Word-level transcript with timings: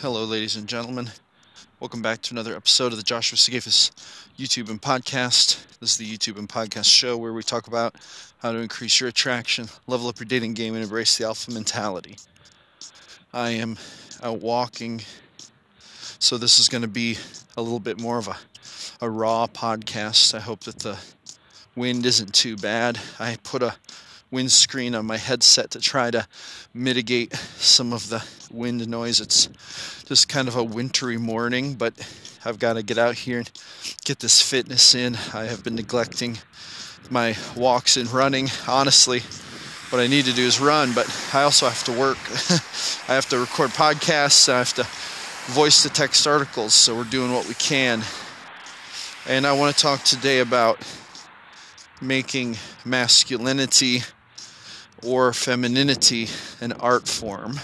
Hello, 0.00 0.24
ladies 0.24 0.56
and 0.56 0.66
gentlemen. 0.66 1.10
Welcome 1.78 2.00
back 2.00 2.22
to 2.22 2.32
another 2.32 2.56
episode 2.56 2.90
of 2.90 2.96
the 2.96 3.04
Joshua 3.04 3.36
Sigafus 3.36 3.90
YouTube 4.38 4.70
and 4.70 4.80
podcast. 4.80 5.62
This 5.78 5.90
is 5.90 5.96
the 5.98 6.10
YouTube 6.10 6.38
and 6.38 6.48
podcast 6.48 6.86
show 6.86 7.18
where 7.18 7.34
we 7.34 7.42
talk 7.42 7.66
about 7.66 7.94
how 8.38 8.50
to 8.50 8.56
increase 8.60 8.98
your 8.98 9.10
attraction, 9.10 9.68
level 9.86 10.08
up 10.08 10.18
your 10.18 10.24
dating 10.24 10.54
game, 10.54 10.72
and 10.72 10.82
embrace 10.82 11.18
the 11.18 11.26
alpha 11.26 11.50
mentality. 11.50 12.16
I 13.34 13.50
am 13.50 13.76
out 14.22 14.40
walking, 14.40 15.02
so 16.18 16.38
this 16.38 16.58
is 16.58 16.70
going 16.70 16.80
to 16.80 16.88
be 16.88 17.18
a 17.58 17.60
little 17.60 17.78
bit 17.78 18.00
more 18.00 18.16
of 18.16 18.28
a, 18.28 18.38
a 19.02 19.10
raw 19.10 19.48
podcast. 19.48 20.34
I 20.34 20.40
hope 20.40 20.60
that 20.60 20.78
the 20.78 20.98
wind 21.76 22.06
isn't 22.06 22.32
too 22.32 22.56
bad. 22.56 22.98
I 23.18 23.36
put 23.42 23.62
a 23.62 23.74
windscreen 24.30 24.94
on 24.94 25.06
my 25.06 25.16
headset 25.16 25.70
to 25.72 25.80
try 25.80 26.10
to 26.10 26.26
mitigate 26.72 27.34
some 27.34 27.92
of 27.92 28.08
the 28.08 28.24
wind 28.50 28.86
noise. 28.88 29.20
It's 29.20 29.48
just 30.06 30.28
kind 30.28 30.48
of 30.48 30.56
a 30.56 30.62
wintry 30.62 31.16
morning, 31.16 31.74
but 31.74 31.94
I've 32.44 32.58
got 32.58 32.74
to 32.74 32.82
get 32.82 32.98
out 32.98 33.14
here 33.14 33.38
and 33.38 33.50
get 34.04 34.20
this 34.20 34.40
fitness 34.40 34.94
in. 34.94 35.16
I 35.34 35.44
have 35.44 35.64
been 35.64 35.74
neglecting 35.74 36.38
my 37.10 37.36
walks 37.56 37.96
and 37.96 38.10
running. 38.10 38.48
Honestly, 38.68 39.20
what 39.90 40.00
I 40.00 40.06
need 40.06 40.26
to 40.26 40.32
do 40.32 40.42
is 40.42 40.60
run, 40.60 40.94
but 40.94 41.08
I 41.34 41.42
also 41.42 41.68
have 41.68 41.84
to 41.84 41.92
work. 41.92 42.18
I 43.08 43.14
have 43.14 43.28
to 43.30 43.38
record 43.38 43.70
podcasts, 43.70 44.48
I 44.48 44.58
have 44.58 44.74
to 44.74 44.84
voice 45.52 45.82
to 45.82 45.88
text 45.88 46.26
articles, 46.26 46.74
so 46.74 46.94
we're 46.94 47.04
doing 47.04 47.32
what 47.32 47.48
we 47.48 47.54
can. 47.54 48.02
And 49.26 49.46
I 49.46 49.52
want 49.52 49.74
to 49.76 49.82
talk 49.82 50.04
today 50.04 50.38
about 50.38 50.78
making 52.00 52.56
masculinity 52.84 54.02
or 55.04 55.32
femininity 55.32 56.28
an 56.60 56.72
art 56.72 57.08
form. 57.08 57.58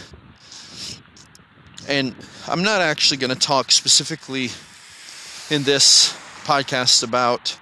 And 1.88 2.14
I'm 2.48 2.62
not 2.62 2.80
actually 2.80 3.18
going 3.18 3.32
to 3.32 3.38
talk 3.38 3.70
specifically 3.70 4.50
in 5.50 5.62
this 5.62 6.12
podcast 6.44 7.04
about 7.04 7.56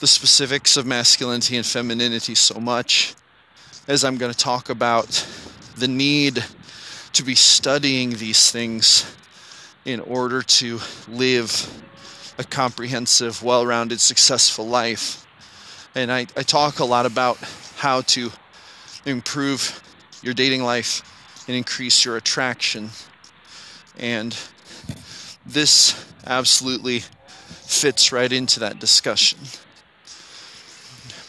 the 0.00 0.06
specifics 0.06 0.76
of 0.76 0.86
masculinity 0.86 1.56
and 1.56 1.64
femininity 1.64 2.34
so 2.34 2.58
much 2.58 3.14
as 3.86 4.04
I'm 4.04 4.16
going 4.16 4.32
to 4.32 4.38
talk 4.38 4.70
about 4.70 5.26
the 5.76 5.88
need 5.88 6.44
to 7.12 7.22
be 7.22 7.34
studying 7.34 8.10
these 8.10 8.50
things 8.50 9.16
in 9.84 10.00
order 10.00 10.42
to 10.42 10.80
live 11.08 11.84
a 12.38 12.44
comprehensive, 12.44 13.42
well 13.42 13.64
rounded, 13.64 14.00
successful 14.00 14.66
life. 14.66 15.26
And 15.94 16.10
I, 16.10 16.26
I 16.36 16.42
talk 16.42 16.80
a 16.80 16.84
lot 16.84 17.06
about 17.06 17.38
how 17.76 18.00
to 18.02 18.32
improve 19.06 19.82
your 20.22 20.34
dating 20.34 20.62
life 20.62 21.02
and 21.46 21.56
increase 21.56 22.04
your 22.04 22.16
attraction. 22.16 22.90
And 23.98 24.36
this 25.46 25.94
absolutely 26.26 27.00
fits 27.66 28.12
right 28.12 28.32
into 28.32 28.60
that 28.60 28.78
discussion 28.78 29.38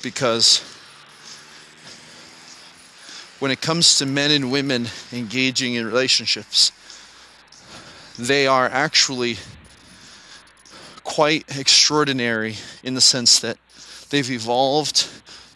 because 0.02 0.64
when 3.40 3.52
it 3.52 3.60
comes 3.60 3.98
to 3.98 4.06
men 4.06 4.32
and 4.32 4.52
women 4.52 4.88
engaging 5.12 5.74
in 5.74 5.86
relationships, 5.86 6.72
they 8.18 8.48
are 8.48 8.68
actually 8.68 9.38
quite 11.04 11.44
extraordinary 11.58 12.56
in 12.84 12.94
the 12.94 13.02
sense 13.02 13.40
that 13.40 13.58
they've 14.10 14.32
evolved 14.32 15.08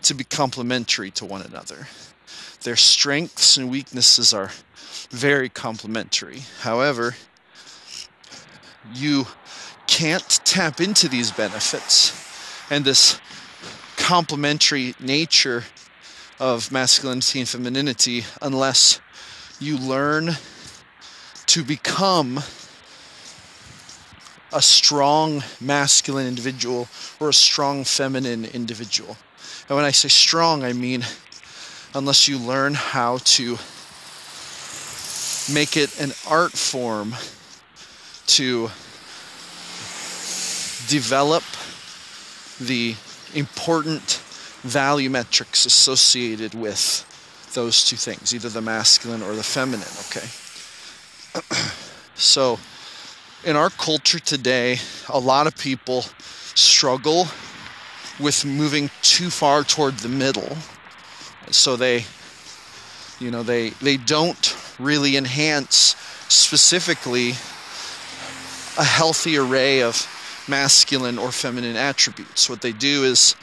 to 0.03 0.13
be 0.13 0.23
complementary 0.23 1.11
to 1.11 1.25
one 1.25 1.41
another. 1.41 1.87
Their 2.63 2.75
strengths 2.75 3.57
and 3.57 3.69
weaknesses 3.69 4.33
are 4.33 4.51
very 5.09 5.49
complementary. 5.49 6.43
However, 6.61 7.15
you 8.93 9.27
can't 9.87 10.39
tap 10.45 10.79
into 10.81 11.07
these 11.07 11.31
benefits 11.31 12.13
and 12.69 12.85
this 12.85 13.19
complementary 13.97 14.95
nature 14.99 15.63
of 16.39 16.71
masculinity 16.71 17.39
and 17.39 17.49
femininity 17.49 18.23
unless 18.41 18.99
you 19.59 19.77
learn 19.77 20.31
to 21.47 21.63
become 21.63 22.39
a 24.53 24.61
strong 24.61 25.43
masculine 25.59 26.27
individual 26.27 26.87
or 27.19 27.29
a 27.29 27.33
strong 27.33 27.83
feminine 27.83 28.45
individual. 28.45 29.17
And 29.69 29.75
when 29.75 29.85
I 29.85 29.91
say 29.91 30.09
strong, 30.09 30.63
I 30.63 30.73
mean 30.73 31.05
unless 31.93 32.27
you 32.27 32.37
learn 32.37 32.73
how 32.73 33.17
to 33.17 33.57
make 35.51 35.75
it 35.75 35.99
an 35.99 36.11
art 36.27 36.51
form 36.51 37.15
to 38.27 38.69
develop 40.87 41.43
the 42.59 42.95
important 43.33 44.21
value 44.61 45.09
metrics 45.09 45.65
associated 45.65 46.53
with 46.53 47.05
those 47.53 47.83
two 47.83 47.95
things, 47.95 48.35
either 48.35 48.49
the 48.49 48.61
masculine 48.61 49.23
or 49.23 49.33
the 49.33 49.43
feminine, 49.43 49.87
okay? 50.09 50.27
so, 52.15 52.59
in 53.45 53.55
our 53.55 53.69
culture 53.71 54.19
today, 54.19 54.77
a 55.07 55.19
lot 55.19 55.47
of 55.47 55.55
people 55.57 56.03
struggle 56.53 57.27
with 58.19 58.45
moving 58.45 58.89
too 59.01 59.29
far 59.29 59.63
toward 59.63 59.97
the 59.99 60.09
middle. 60.09 60.57
So 61.51 61.75
they 61.75 62.05
you 63.19 63.31
know 63.31 63.43
they 63.43 63.69
they 63.81 63.97
don't 63.97 64.55
really 64.79 65.17
enhance 65.17 65.95
specifically 66.27 67.31
a 68.77 68.83
healthy 68.83 69.37
array 69.37 69.81
of 69.81 70.07
masculine 70.47 71.17
or 71.17 71.31
feminine 71.31 71.75
attributes. 71.75 72.49
What 72.49 72.61
they 72.61 72.71
do 72.71 73.03
is 73.03 73.35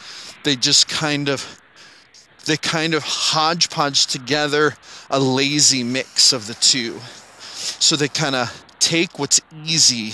they 0.45 0.57
just 0.57 0.89
kind 0.89 1.29
of 1.29 1.61
they 2.47 2.57
kind 2.57 2.95
of 2.95 3.03
hodgepodge 3.05 4.07
together 4.07 4.77
a 5.11 5.19
lazy 5.19 5.83
mix 5.83 6.33
of 6.33 6.47
the 6.47 6.55
two. 6.55 7.01
So 7.49 7.97
they 7.97 8.09
kind 8.09 8.35
of 8.35 8.65
take 8.79 9.19
what's 9.19 9.41
easy 9.65 10.13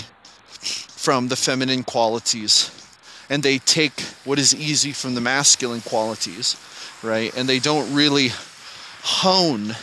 from 0.89 1.27
the 1.27 1.35
feminine 1.35 1.83
qualities 1.83 2.82
and 3.33 3.41
they 3.41 3.57
take 3.57 3.99
what 4.23 4.37
is 4.37 4.53
easy 4.53 4.91
from 4.91 5.15
the 5.15 5.21
masculine 5.21 5.81
qualities 5.81 6.55
right? 7.03 7.35
And 7.35 7.47
they 7.47 7.59
don't 7.59 7.93
really 7.93 8.31
hone 9.03 9.75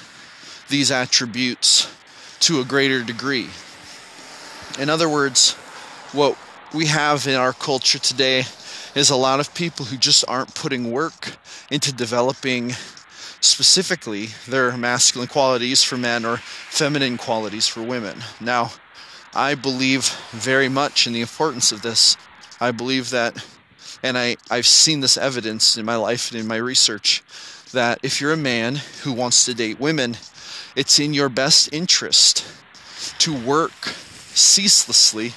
these 0.69 0.91
attributes 0.91 1.93
to 2.41 2.61
a 2.61 2.65
greater 2.65 3.03
degree. 3.03 3.49
In 4.79 4.89
other 4.89 5.09
words, 5.09 5.53
what 6.13 6.39
we 6.73 6.87
have 6.87 7.27
in 7.27 7.35
our 7.35 7.53
culture 7.53 7.99
today 7.99 8.45
is 8.95 9.11
a 9.11 9.17
lot 9.17 9.41
of 9.41 9.55
people 9.55 9.85
who 9.85 9.97
just 9.97 10.25
aren't 10.27 10.55
putting 10.55 10.91
work 10.91 11.37
into 11.71 11.93
developing 11.93 12.73
specifically 13.41 14.29
their 14.49 14.77
masculine 14.77 15.29
qualities 15.29 15.83
for 15.83 15.97
men 15.97 16.25
or 16.25 16.39
feminine 16.39 17.17
qualities 17.17 17.67
for 17.67 17.83
women. 17.83 18.23
Now, 18.41 18.73
I 19.35 19.55
believe 19.55 20.09
very 20.31 20.69
much 20.69 21.07
in 21.07 21.13
the 21.13 21.21
importance 21.21 21.73
of 21.73 21.83
this. 21.83 22.17
I 22.61 22.71
believe 22.73 23.11
that 23.11 23.45
and 24.03 24.17
I, 24.17 24.37
I've 24.51 24.67
seen 24.67 25.01
this 25.01 25.17
evidence 25.17 25.77
in 25.77 25.85
my 25.85 25.97
life 25.97 26.31
and 26.31 26.41
in 26.41 26.47
my 26.47 26.57
research 26.57 27.23
that 27.73 27.99
if 28.03 28.21
you're 28.21 28.33
a 28.33 28.37
man 28.37 28.77
who 29.03 29.13
wants 29.13 29.45
to 29.45 29.55
date 29.55 29.79
women, 29.79 30.17
it's 30.75 30.99
in 30.99 31.15
your 31.15 31.29
best 31.29 31.73
interest 31.73 32.45
to 33.19 33.35
work 33.35 33.73
ceaselessly 34.35 35.35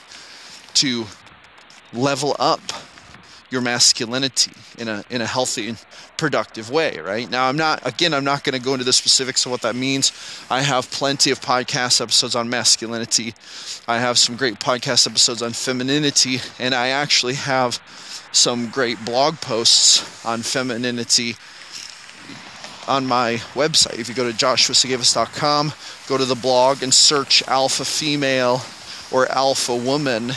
to 0.75 1.05
level 1.93 2.35
up 2.39 2.72
your 3.53 3.61
masculinity 3.61 4.51
in 4.77 4.89
a 4.89 5.03
in 5.09 5.21
a 5.21 5.25
healthy 5.25 5.69
and 5.69 5.85
productive 6.17 6.69
way, 6.69 6.97
right? 6.97 7.29
Now 7.29 7.47
I'm 7.47 7.55
not 7.55 7.85
again 7.87 8.13
I'm 8.13 8.25
not 8.25 8.43
going 8.43 8.59
to 8.59 8.61
go 8.61 8.73
into 8.73 8.83
the 8.83 8.91
specifics 8.91 9.45
of 9.45 9.51
what 9.51 9.61
that 9.61 9.75
means. 9.75 10.11
I 10.49 10.61
have 10.61 10.91
plenty 10.91 11.31
of 11.31 11.39
podcast 11.39 12.01
episodes 12.01 12.35
on 12.35 12.49
masculinity. 12.49 13.35
I 13.87 13.99
have 13.99 14.17
some 14.17 14.35
great 14.35 14.55
podcast 14.59 15.07
episodes 15.07 15.41
on 15.41 15.53
femininity 15.53 16.39
and 16.59 16.73
I 16.73 16.89
actually 16.89 17.35
have 17.35 17.81
some 18.33 18.69
great 18.69 19.05
blog 19.05 19.39
posts 19.39 20.25
on 20.25 20.41
femininity 20.41 21.35
on 22.87 23.05
my 23.05 23.35
website. 23.53 23.99
If 23.99 24.09
you 24.09 24.15
go 24.15 24.29
to 24.29 24.35
joshuasigafus.com, 24.35 25.73
go 26.07 26.17
to 26.17 26.25
the 26.25 26.35
blog 26.35 26.83
and 26.83 26.93
search 26.93 27.43
alpha 27.47 27.85
female 27.85 28.61
or 29.11 29.31
alpha 29.31 29.75
woman, 29.75 30.33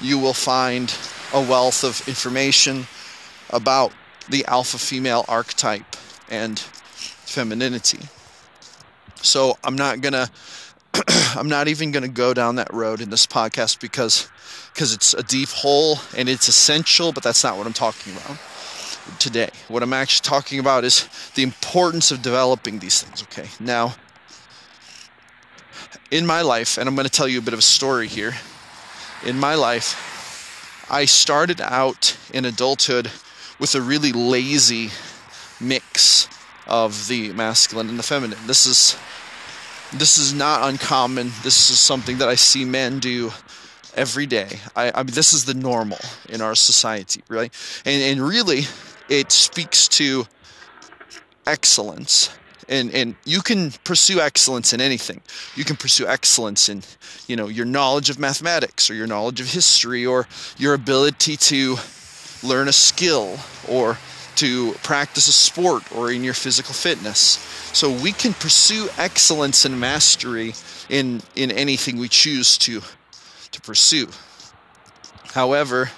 you 0.00 0.18
will 0.18 0.34
find 0.34 0.92
a 1.34 1.40
wealth 1.40 1.84
of 1.84 2.06
information 2.08 2.86
about 3.50 3.92
the 4.28 4.44
alpha 4.46 4.78
female 4.78 5.24
archetype 5.28 5.96
and 6.30 6.58
femininity. 6.58 8.00
So 9.22 9.58
I'm 9.64 9.76
not 9.76 10.00
gonna 10.00 10.30
I'm 11.36 11.48
not 11.48 11.68
even 11.68 11.92
gonna 11.92 12.08
go 12.08 12.34
down 12.34 12.56
that 12.56 12.72
road 12.72 13.00
in 13.00 13.10
this 13.10 13.26
podcast 13.26 13.80
because 13.80 14.28
because 14.72 14.92
it's 14.92 15.14
a 15.14 15.22
deep 15.22 15.48
hole 15.48 15.98
and 16.16 16.28
it's 16.28 16.48
essential, 16.48 17.12
but 17.12 17.22
that's 17.22 17.42
not 17.42 17.56
what 17.56 17.66
I'm 17.66 17.72
talking 17.72 18.12
about 18.14 18.38
today. 19.18 19.50
What 19.68 19.82
I'm 19.82 19.92
actually 19.92 20.28
talking 20.28 20.58
about 20.58 20.84
is 20.84 21.08
the 21.34 21.42
importance 21.42 22.10
of 22.10 22.22
developing 22.22 22.78
these 22.78 23.02
things. 23.02 23.22
Okay, 23.22 23.48
now 23.58 23.94
in 26.10 26.26
my 26.26 26.42
life, 26.42 26.78
and 26.78 26.88
I'm 26.88 26.94
going 26.94 27.06
to 27.06 27.12
tell 27.12 27.28
you 27.28 27.38
a 27.38 27.42
bit 27.42 27.52
of 27.52 27.58
a 27.58 27.62
story 27.62 28.08
here. 28.08 28.34
In 29.24 29.38
my 29.38 29.54
life, 29.54 30.17
I 30.90 31.04
started 31.04 31.60
out 31.60 32.16
in 32.32 32.44
adulthood 32.44 33.10
with 33.58 33.74
a 33.74 33.80
really 33.80 34.12
lazy 34.12 34.90
mix 35.60 36.28
of 36.66 37.08
the 37.08 37.32
masculine 37.32 37.88
and 37.90 37.98
the 37.98 38.02
feminine. 38.02 38.38
This 38.46 38.66
is 38.66 38.96
this 39.92 40.18
is 40.18 40.32
not 40.32 40.68
uncommon. 40.68 41.32
This 41.42 41.70
is 41.70 41.78
something 41.78 42.18
that 42.18 42.28
I 42.28 42.34
see 42.34 42.64
men 42.64 42.98
do 42.98 43.32
every 43.94 44.26
day. 44.26 44.60
I, 44.76 44.92
I 44.94 45.02
mean, 45.02 45.14
this 45.14 45.32
is 45.32 45.44
the 45.44 45.54
normal 45.54 45.98
in 46.28 46.40
our 46.40 46.54
society, 46.54 47.22
right? 47.28 47.52
And 47.84 48.02
and 48.02 48.26
really, 48.26 48.62
it 49.08 49.30
speaks 49.30 49.88
to 49.88 50.26
excellence 51.46 52.30
and 52.68 52.92
and 52.94 53.14
you 53.24 53.40
can 53.40 53.72
pursue 53.84 54.20
excellence 54.20 54.72
in 54.72 54.80
anything. 54.80 55.20
You 55.54 55.64
can 55.64 55.76
pursue 55.76 56.06
excellence 56.06 56.68
in 56.68 56.82
you 57.26 57.36
know 57.36 57.48
your 57.48 57.66
knowledge 57.66 58.10
of 58.10 58.18
mathematics 58.18 58.90
or 58.90 58.94
your 58.94 59.06
knowledge 59.06 59.40
of 59.40 59.48
history 59.48 60.04
or 60.06 60.26
your 60.56 60.74
ability 60.74 61.36
to 61.36 61.76
learn 62.42 62.68
a 62.68 62.72
skill 62.72 63.38
or 63.68 63.98
to 64.36 64.72
practice 64.84 65.26
a 65.26 65.32
sport 65.32 65.90
or 65.92 66.12
in 66.12 66.22
your 66.22 66.34
physical 66.34 66.72
fitness. 66.72 67.38
So 67.72 67.90
we 67.90 68.12
can 68.12 68.34
pursue 68.34 68.88
excellence 68.96 69.64
and 69.64 69.80
mastery 69.80 70.54
in 70.88 71.22
in 71.34 71.50
anything 71.50 71.98
we 71.98 72.08
choose 72.08 72.58
to 72.58 72.82
to 73.50 73.60
pursue. 73.60 74.08
However 75.32 75.90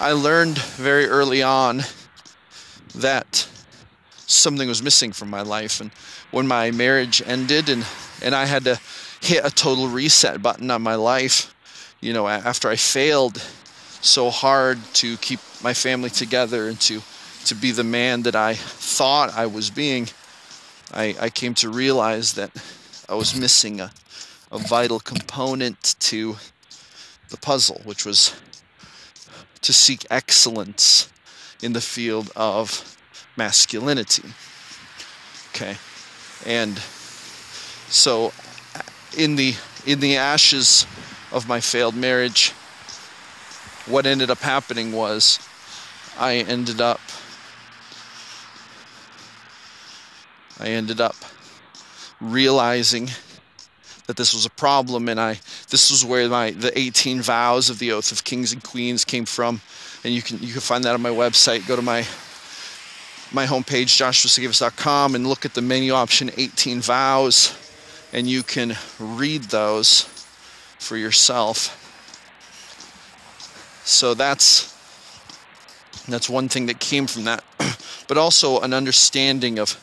i 0.00 0.12
learned 0.12 0.58
very 0.58 1.06
early 1.06 1.42
on 1.42 1.82
that 2.96 3.48
something 4.26 4.68
was 4.68 4.82
missing 4.82 5.12
from 5.12 5.30
my 5.30 5.42
life. 5.42 5.80
And 5.80 5.90
when 6.30 6.46
my 6.46 6.70
marriage 6.70 7.22
ended 7.24 7.68
and, 7.68 7.84
and 8.22 8.34
I 8.34 8.46
had 8.46 8.64
to 8.64 8.80
hit 9.20 9.44
a 9.44 9.50
total 9.50 9.88
reset 9.88 10.42
button 10.42 10.70
on 10.70 10.82
my 10.82 10.94
life, 10.94 11.54
you 12.00 12.12
know, 12.12 12.28
after 12.28 12.68
I 12.68 12.76
failed 12.76 13.38
so 14.00 14.30
hard 14.30 14.78
to 14.94 15.16
keep 15.18 15.40
my 15.62 15.72
family 15.72 16.10
together 16.10 16.68
and 16.68 16.78
to, 16.82 17.00
to 17.46 17.54
be 17.54 17.70
the 17.70 17.84
man 17.84 18.22
that 18.22 18.36
I 18.36 18.54
thought 18.54 19.32
I 19.34 19.46
was 19.46 19.70
being, 19.70 20.08
I, 20.92 21.16
I 21.18 21.30
came 21.30 21.54
to 21.54 21.70
realize 21.70 22.34
that 22.34 22.50
I 23.08 23.14
was 23.14 23.38
missing 23.38 23.80
a, 23.80 23.90
a 24.52 24.58
vital 24.58 25.00
component 25.00 25.96
to 26.00 26.36
the 27.30 27.36
puzzle, 27.38 27.80
which 27.84 28.04
was 28.04 28.34
to 29.62 29.72
seek 29.72 30.06
excellence 30.10 31.08
in 31.62 31.72
the 31.72 31.80
field 31.80 32.30
of 32.36 32.94
masculinity. 33.36 34.28
Okay. 35.50 35.76
And 36.46 36.78
so 37.88 38.32
in 39.16 39.36
the 39.36 39.54
in 39.86 40.00
the 40.00 40.16
ashes 40.16 40.86
of 41.32 41.48
my 41.48 41.60
failed 41.60 41.94
marriage 41.94 42.52
what 43.86 44.06
ended 44.06 44.30
up 44.30 44.38
happening 44.38 44.92
was 44.92 45.38
I 46.18 46.36
ended 46.36 46.80
up 46.80 47.00
I 50.58 50.68
ended 50.68 51.00
up 51.00 51.16
realizing 52.20 53.10
that 54.06 54.16
this 54.16 54.32
was 54.32 54.46
a 54.46 54.50
problem 54.50 55.08
and 55.08 55.20
I 55.20 55.34
this 55.70 55.90
was 55.90 56.04
where 56.04 56.28
my 56.28 56.50
the 56.52 56.76
18 56.78 57.22
vows 57.22 57.70
of 57.70 57.78
the 57.78 57.92
oath 57.92 58.12
of 58.12 58.24
kings 58.24 58.52
and 58.52 58.62
queens 58.62 59.04
came 59.04 59.26
from 59.26 59.60
and 60.02 60.14
you 60.14 60.22
can 60.22 60.38
you 60.40 60.52
can 60.52 60.60
find 60.60 60.84
that 60.84 60.94
on 60.94 61.02
my 61.02 61.10
website 61.10 61.66
go 61.66 61.76
to 61.76 61.82
my 61.82 62.06
my 63.34 63.46
homepage 63.46 63.98
joshuasigafus.com 63.98 65.14
and 65.16 65.26
look 65.26 65.44
at 65.44 65.54
the 65.54 65.60
menu 65.60 65.92
option 65.92 66.30
18 66.36 66.80
vows 66.80 67.52
and 68.12 68.28
you 68.28 68.44
can 68.44 68.76
read 69.00 69.42
those 69.44 70.02
for 70.78 70.96
yourself. 70.96 71.80
So 73.84 74.14
that's 74.14 74.72
that's 76.06 76.28
one 76.28 76.48
thing 76.48 76.66
that 76.66 76.78
came 76.78 77.06
from 77.06 77.24
that 77.24 77.42
but 78.08 78.16
also 78.16 78.60
an 78.60 78.72
understanding 78.72 79.58
of 79.58 79.80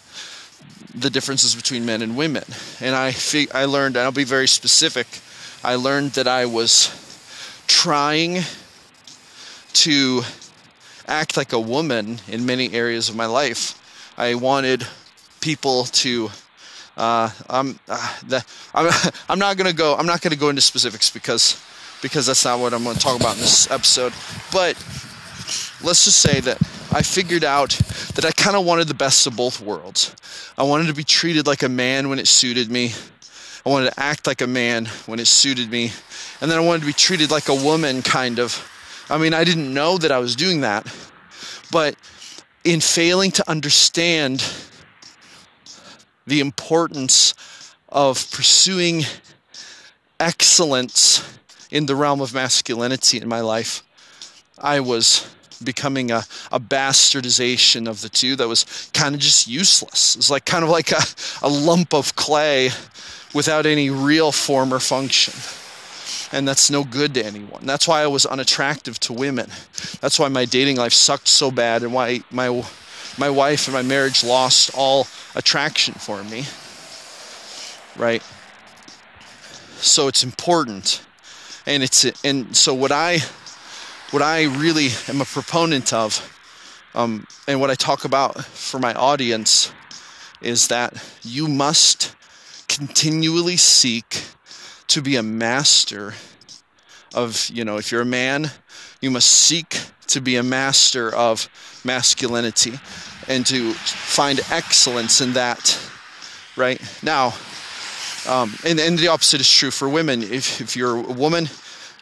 the 0.96 1.10
differences 1.10 1.56
between 1.56 1.86
men 1.86 2.02
and 2.02 2.16
women. 2.16 2.46
And 2.80 2.96
i 2.96 3.14
i 3.54 3.66
learned 3.66 3.98
and 3.98 4.06
i'll 4.06 4.12
be 4.12 4.24
very 4.24 4.48
specific 4.48 5.08
i 5.64 5.76
learned 5.76 6.12
that 6.12 6.28
i 6.28 6.46
was 6.46 6.90
trying 7.68 8.44
to 9.74 10.22
act 11.12 11.38
like 11.38 11.54
a 11.54 11.60
woman 11.60 12.20
in 12.28 12.46
many 12.46 12.74
areas 12.74 13.10
of 13.10 13.16
my 13.16 13.26
life. 13.26 13.78
I 14.18 14.36
wanted 14.36 14.88
people 15.42 15.86
to. 15.86 16.30
Uh, 16.98 17.30
I'm, 17.50 17.80
uh, 17.88 18.18
the, 18.28 18.46
I'm, 18.74 18.92
I'm 19.30 19.40
not 19.40 19.58
gonna 19.58 19.74
go. 19.74 19.96
I'm 19.96 20.06
not 20.06 20.22
gonna 20.22 20.36
go 20.36 20.50
into 20.50 20.62
specifics 20.62 21.10
because 21.10 21.62
because 22.02 22.26
that's 22.26 22.44
not 22.46 22.60
what 22.60 22.74
I'm 22.74 22.84
to 22.84 22.96
talk 22.96 23.20
about 23.20 23.36
in 23.36 23.42
this 23.42 23.70
episode. 23.70 24.14
But 24.52 24.76
let's 25.84 26.06
just 26.06 26.22
say 26.22 26.40
that 26.42 26.58
I 26.92 27.02
figured 27.02 27.44
out 27.44 27.72
that 28.16 28.26
I 28.26 28.32
kind 28.32 28.56
of 28.56 28.66
wanted 28.66 28.88
the 28.88 28.94
best 28.94 29.26
of 29.28 29.36
both 29.36 29.62
worlds. 29.62 30.16
I 30.58 30.64
wanted 30.64 30.88
to 30.88 30.94
be 30.94 31.04
treated 31.04 31.48
like 31.48 31.64
a 31.64 31.70
man 31.70 32.10
when 32.10 32.20
it 32.20 32.28
suited 32.28 32.70
me. 32.70 32.94
I 33.66 33.70
wanted 33.70 33.92
to 33.92 34.00
act 34.00 34.28
like 34.28 34.42
a 34.42 34.48
man 34.48 34.88
when 35.06 35.20
it 35.20 35.28
suited 35.28 35.70
me. 35.70 35.92
And 36.42 36.50
then 36.50 36.58
I 36.58 36.62
wanted 36.62 36.82
to 36.82 36.88
be 36.88 36.94
treated 36.94 37.30
like 37.30 37.48
a 37.48 37.56
woman, 37.56 38.02
kind 38.02 38.40
of, 38.40 38.68
I 39.10 39.18
mean, 39.18 39.34
I 39.34 39.44
didn't 39.44 39.72
know 39.72 39.98
that 40.00 40.12
I 40.12 40.18
was 40.18 40.36
doing 40.36 40.62
that, 40.62 40.88
but 41.72 41.96
in 42.64 42.82
failing 42.82 43.32
to 43.32 43.50
understand 43.50 44.44
the 46.28 46.40
importance 46.40 47.34
of 47.90 48.30
pursuing 48.32 49.04
excellence 50.20 51.24
in 51.72 51.86
the 51.86 51.96
realm 51.96 52.22
of 52.22 52.34
masculinity 52.34 53.20
in 53.20 53.28
my 53.28 53.42
life, 53.42 53.84
I 54.60 54.82
was 54.82 55.28
becoming 55.64 56.12
a, 56.12 56.24
a 56.52 56.60
bastardization 56.60 57.88
of 57.88 58.02
the 58.02 58.10
two 58.10 58.36
that 58.36 58.48
was 58.48 58.90
kind 58.94 59.16
of 59.16 59.22
just 59.22 59.48
useless. 59.48 60.16
It's 60.16 60.30
like 60.30 60.46
kind 60.46 60.64
of 60.64 60.70
like 60.70 60.92
a, 60.92 61.02
a 61.42 61.50
lump 61.50 61.94
of 61.94 62.16
clay 62.16 62.70
without 63.34 63.66
any 63.66 63.90
real 63.90 64.32
form 64.32 64.74
or 64.74 64.80
function 64.80 65.34
and 66.32 66.48
that's 66.48 66.70
no 66.70 66.84
good 66.84 67.14
to 67.16 67.26
anyone. 67.26 67.66
That's 67.66 67.88
why 67.88 68.02
I 68.02 68.08
was 68.08 68.26
unattractive 68.26 69.00
to 69.02 69.14
women. 69.14 69.50
That's 70.00 70.20
why 70.20 70.28
my 70.30 70.46
dating 70.46 70.78
life 70.78 70.94
sucked 70.94 71.28
so 71.28 71.52
bad 71.52 71.84
and 71.84 71.94
why 71.94 72.22
my 72.32 72.64
my 73.18 73.30
wife 73.30 73.68
and 73.68 73.74
my 73.74 73.82
marriage 73.82 74.24
lost 74.24 74.72
all 74.74 75.08
attraction 75.36 75.94
for 75.96 76.24
me. 76.24 76.46
Right? 77.98 78.24
So 79.78 80.08
it's 80.08 80.24
important. 80.24 81.04
And 81.66 81.84
it's 81.84 82.06
and 82.24 82.56
so 82.56 82.74
what 82.74 82.92
I 82.92 83.20
what 84.12 84.22
I 84.22 84.44
really 84.44 84.90
am 85.08 85.22
a 85.22 85.26
proponent 85.26 85.94
of 85.94 86.28
um, 86.94 87.26
and 87.48 87.62
what 87.62 87.70
I 87.70 87.76
talk 87.76 88.04
about 88.04 88.44
for 88.44 88.80
my 88.80 88.94
audience 88.94 89.72
is 90.42 90.68
that 90.68 90.94
you 91.24 91.48
must 91.48 92.16
continually 92.68 93.58
seek 93.58 94.24
to 94.92 95.02
be 95.02 95.16
a 95.16 95.24
master 95.24 96.14
of, 97.14 97.50
you 97.54 97.64
know, 97.64 97.78
if 97.78 97.92
you're 97.92 98.02
a 98.02 98.06
man, 98.06 98.52
you 99.00 99.10
must 99.10 99.30
seek 99.30 99.80
to 100.08 100.20
be 100.20 100.36
a 100.36 100.44
master 100.44 101.14
of 101.16 101.48
masculinity 101.86 102.74
and 103.28 103.46
to 103.46 103.74
find 103.74 104.42
excellence 104.52 105.22
in 105.22 105.34
that, 105.34 105.80
right? 106.58 106.82
Now, 107.02 107.34
um, 108.28 108.54
and, 108.66 108.80
and 108.80 109.00
the 109.00 109.08
opposite 109.08 109.40
is 109.40 109.50
true 109.50 109.72
for 109.72 109.88
women. 109.88 110.22
If, 110.24 110.60
if 110.60 110.76
you're 110.76 110.98
a 110.98 111.14
woman, 111.14 111.50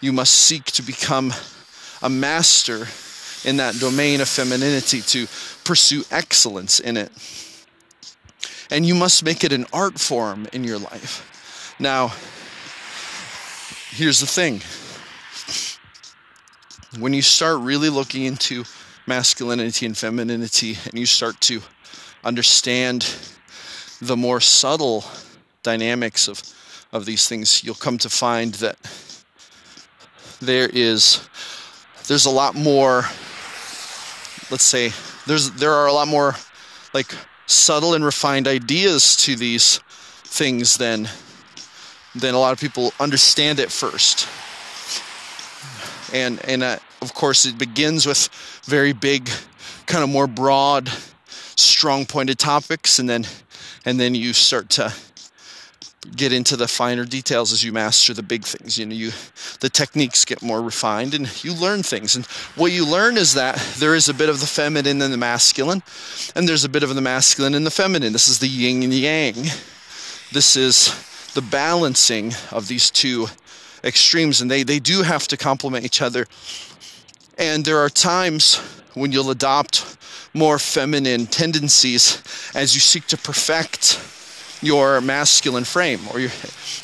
you 0.02 0.12
must 0.12 0.34
seek 0.34 0.66
to 0.66 0.82
become 0.82 1.32
a 2.02 2.10
master 2.10 2.88
in 3.46 3.58
that 3.58 3.76
domain 3.80 4.20
of 4.20 4.28
femininity, 4.28 5.02
to 5.02 5.28
pursue 5.64 6.04
excellence 6.10 6.80
in 6.80 6.98
it. 6.98 7.12
And 8.72 8.84
you 8.84 8.96
must 8.96 9.24
make 9.24 9.44
it 9.44 9.54
an 9.54 9.68
art 9.72 10.00
form 10.00 10.48
in 10.52 10.64
your 10.64 10.80
life. 10.80 11.76
Now, 11.80 12.14
here's 13.90 14.20
the 14.20 14.28
thing. 14.28 14.62
When 17.00 17.14
you 17.14 17.22
start 17.22 17.60
really 17.60 17.90
looking 17.90 18.24
into 18.24 18.64
masculinity 19.08 19.86
and 19.86 19.98
femininity 19.98 20.78
and 20.86 21.00
you 21.00 21.06
start 21.06 21.40
to 21.42 21.62
understand 22.24 23.16
the 24.02 24.16
more 24.16 24.40
subtle 24.40 25.04
dynamics 25.64 26.28
of, 26.28 26.42
of 26.92 27.06
these 27.06 27.28
things, 27.28 27.64
you'll 27.64 27.76
come 27.76 27.98
to 28.00 28.10
find 28.10 28.54
that 28.56 28.78
there 30.42 30.70
is 30.72 31.28
there's 32.08 32.26
a 32.26 32.30
lot 32.30 32.56
more 32.56 33.04
let's 34.52 34.64
say 34.64 34.92
there's 35.28 35.52
there 35.52 35.74
are 35.74 35.88
a 35.88 35.94
lot 35.94 36.08
more 36.08 36.34
like 36.94 37.14
subtle 37.46 37.94
and 37.94 38.06
refined 38.06 38.48
ideas 38.48 39.18
to 39.18 39.36
these 39.36 39.80
things 40.24 40.78
than 40.78 41.10
than 42.16 42.34
a 42.34 42.40
lot 42.40 42.54
of 42.54 42.60
people 42.60 42.94
understand 43.00 43.60
it 43.60 43.72
first. 43.72 44.28
And 46.14 46.44
and 46.46 46.64
uh, 46.64 46.78
of 47.02 47.14
course 47.14 47.46
it 47.46 47.58
begins 47.58 48.06
with 48.06 48.30
very 48.66 48.94
big 48.94 49.30
kind 49.86 50.04
of 50.04 50.10
more 50.10 50.28
broad 50.28 50.92
strong 51.56 52.06
pointed 52.06 52.40
topics 52.40 53.00
and 53.00 53.10
then 53.10 53.26
and 53.86 54.00
then 54.00 54.16
you 54.16 54.34
start 54.34 54.70
to 54.70 54.94
get 56.16 56.32
into 56.32 56.56
the 56.56 56.68
finer 56.68 57.06
details 57.06 57.52
as 57.52 57.64
you 57.64 57.72
master 57.72 58.14
the 58.14 58.24
big 58.24 58.44
things. 58.44 58.78
You 58.78 58.86
know 58.88 58.96
you 58.96 59.12
the 59.60 59.70
techniques 59.70 60.26
get 60.26 60.42
more 60.42 60.62
refined 60.62 61.14
and 61.14 61.44
you 61.44 61.54
learn 61.54 61.84
things. 61.84 62.16
And 62.16 62.26
what 62.56 62.72
you 62.72 62.86
learn 62.88 63.18
is 63.18 63.36
that 63.36 63.58
there 63.78 63.94
is 63.94 64.10
a 64.10 64.14
bit 64.14 64.30
of 64.30 64.40
the 64.40 64.48
feminine 64.48 65.02
and 65.02 65.14
the 65.14 65.18
masculine 65.18 65.84
and 66.36 66.48
there's 66.48 66.64
a 66.64 66.70
bit 66.70 66.84
of 66.84 66.96
the 66.96 67.02
masculine 67.02 67.54
and 67.54 67.66
the 67.66 67.72
feminine. 67.72 68.14
This 68.14 68.28
is 68.28 68.40
the 68.40 68.48
yin 68.48 68.82
and 68.82 68.94
yang. 68.94 69.36
This 70.32 70.56
is 70.56 71.09
the 71.34 71.42
balancing 71.42 72.34
of 72.52 72.68
these 72.68 72.90
two 72.92 73.28
extremes 73.84 74.42
and 74.42 74.50
they 74.50 74.64
they 74.64 74.80
do 74.80 75.04
have 75.04 75.28
to 75.28 75.38
complement 75.38 75.86
each 75.86 76.02
other. 76.02 76.26
And 77.38 77.64
there 77.64 77.80
are 77.80 77.90
times 77.90 78.58
when 78.94 79.12
you'll 79.12 79.30
adopt 79.30 79.98
more 80.34 80.60
feminine 80.60 81.26
tendencies 81.26 82.22
as 82.54 82.76
you 82.76 82.82
seek 82.82 83.06
to 83.08 83.18
perfect 83.18 84.00
your 84.62 85.00
masculine 85.00 85.64
frame 85.64 86.02
or 86.12 86.20
your 86.20 86.32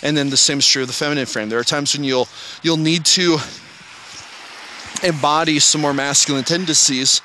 and 0.01 0.15
then 0.15 0.29
the 0.29 0.37
same 0.37 0.59
is 0.59 0.67
true 0.67 0.83
of 0.83 0.87
the 0.87 0.93
feminine 0.93 1.25
frame. 1.25 1.49
There 1.49 1.59
are 1.59 1.63
times 1.63 1.95
when 1.95 2.03
you'll 2.03 2.27
you'll 2.63 2.77
need 2.77 3.05
to 3.05 3.37
embody 5.03 5.59
some 5.59 5.81
more 5.81 5.93
masculine 5.93 6.43
tendencies 6.43 7.21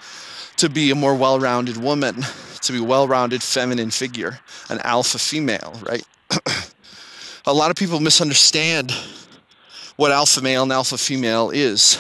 to 0.56 0.68
be 0.68 0.90
a 0.90 0.94
more 0.94 1.14
well-rounded 1.14 1.76
woman 1.76 2.16
to 2.62 2.72
be 2.72 2.78
a 2.78 2.84
well-rounded 2.84 3.42
feminine 3.42 3.90
figure 3.90 4.40
an 4.68 4.78
alpha 4.80 5.18
female 5.18 5.78
right 5.82 6.04
a 7.46 7.52
lot 7.52 7.70
of 7.70 7.76
people 7.76 8.00
misunderstand 8.00 8.92
what 9.96 10.12
alpha 10.12 10.40
male 10.40 10.62
and 10.62 10.72
alpha 10.72 10.98
female 10.98 11.50
is. 11.50 11.98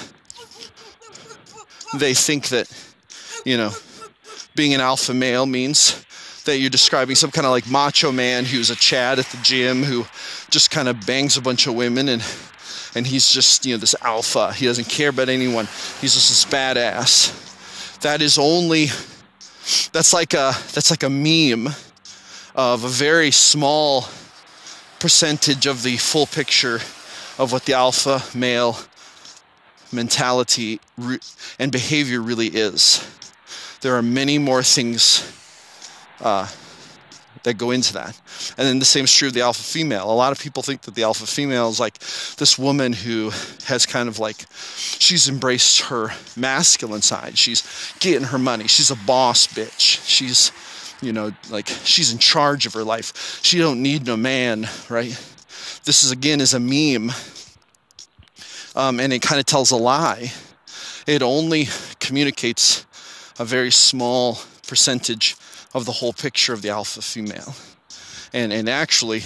They 1.94 2.14
think 2.14 2.48
that 2.48 2.70
you 3.44 3.56
know 3.56 3.72
being 4.54 4.74
an 4.74 4.80
alpha 4.80 5.14
male 5.14 5.46
means 5.46 6.04
that 6.44 6.58
you're 6.58 6.70
describing 6.70 7.16
some 7.16 7.30
kind 7.30 7.46
of 7.46 7.52
like 7.52 7.68
macho 7.70 8.12
man 8.12 8.44
who's 8.44 8.70
a 8.70 8.76
chad 8.76 9.18
at 9.18 9.26
the 9.26 9.36
gym 9.42 9.82
who 9.82 10.04
just 10.50 10.70
kind 10.70 10.88
of 10.88 11.06
bangs 11.06 11.36
a 11.36 11.42
bunch 11.42 11.66
of 11.66 11.74
women 11.74 12.08
and 12.08 12.24
and 12.94 13.06
he's 13.06 13.28
just 13.28 13.64
you 13.66 13.74
know 13.74 13.78
this 13.78 13.94
alpha. 14.02 14.52
He 14.52 14.66
doesn't 14.66 14.88
care 14.88 15.10
about 15.10 15.28
anyone. 15.28 15.66
He's 16.00 16.14
just 16.14 16.28
this 16.28 16.44
badass. 16.44 18.00
That 18.00 18.22
is 18.22 18.38
only 18.38 18.86
that's 19.92 20.12
like 20.12 20.34
a 20.34 20.52
that's 20.72 20.90
like 20.90 21.02
a 21.02 21.10
meme 21.10 21.72
of 22.54 22.84
a 22.84 22.88
very 22.88 23.30
small 23.30 24.06
percentage 25.00 25.66
of 25.66 25.82
the 25.82 25.96
full 25.96 26.26
picture 26.26 26.76
of 27.38 27.52
what 27.52 27.64
the 27.64 27.72
alpha 27.72 28.22
male 28.36 28.78
mentality 29.92 30.78
and 31.58 31.72
behavior 31.72 32.20
really 32.20 32.46
is 32.46 33.04
there 33.80 33.96
are 33.96 34.02
many 34.02 34.38
more 34.38 34.62
things 34.62 35.24
uh, 36.20 36.46
that 37.42 37.54
go 37.54 37.70
into 37.70 37.94
that. 37.94 38.20
And 38.58 38.66
then 38.66 38.78
the 38.78 38.84
same 38.84 39.04
is 39.04 39.14
true 39.14 39.28
of 39.28 39.34
the 39.34 39.40
alpha 39.40 39.62
female. 39.62 40.10
A 40.10 40.12
lot 40.12 40.32
of 40.32 40.38
people 40.38 40.62
think 40.62 40.82
that 40.82 40.94
the 40.94 41.02
alpha 41.02 41.26
female 41.26 41.70
is 41.70 41.80
like 41.80 41.98
this 42.36 42.58
woman 42.58 42.92
who 42.92 43.30
has 43.64 43.86
kind 43.86 44.08
of 44.08 44.18
like, 44.18 44.44
she's 44.54 45.28
embraced 45.28 45.82
her 45.82 46.10
masculine 46.36 47.00
side. 47.00 47.38
She's 47.38 47.94
getting 48.00 48.28
her 48.28 48.38
money. 48.38 48.68
She's 48.68 48.90
a 48.90 48.96
boss 48.96 49.46
bitch. 49.46 50.06
She's, 50.06 50.52
you 51.02 51.12
know, 51.12 51.32
like 51.50 51.68
she's 51.68 52.12
in 52.12 52.18
charge 52.18 52.66
of 52.66 52.74
her 52.74 52.84
life. 52.84 53.40
She 53.42 53.58
don't 53.58 53.82
need 53.82 54.06
no 54.06 54.16
man, 54.16 54.68
right? 54.88 55.18
This 55.84 56.04
is 56.04 56.10
again 56.10 56.40
is 56.40 56.54
a 56.54 56.60
meme. 56.60 57.12
Um, 58.76 59.00
and 59.00 59.12
it 59.12 59.22
kind 59.22 59.40
of 59.40 59.46
tells 59.46 59.70
a 59.70 59.76
lie. 59.76 60.32
It 61.06 61.22
only 61.22 61.68
communicates 61.98 62.86
a 63.38 63.44
very 63.44 63.70
small 63.70 64.38
percentage 64.66 65.36
of 65.74 65.86
the 65.86 65.92
whole 65.92 66.12
picture 66.12 66.52
of 66.52 66.62
the 66.62 66.68
alpha 66.68 67.02
female. 67.02 67.54
And, 68.32 68.52
and 68.52 68.68
actually, 68.68 69.22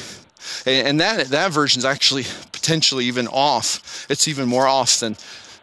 and 0.65 1.01
that, 1.01 1.27
that 1.29 1.53
version 1.53 1.81
is 1.81 1.85
actually 1.85 2.25
potentially 2.53 3.05
even 3.07 3.29
off. 3.29 4.07
It's 4.09 4.29
even 4.29 4.49
more 4.49 4.67
off 4.67 5.01
than 5.01 5.17